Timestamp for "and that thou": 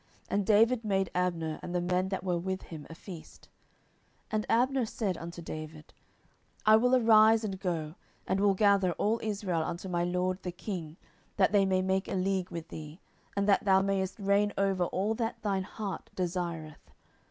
13.37-13.83